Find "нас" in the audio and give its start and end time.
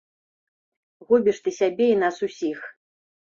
2.05-2.17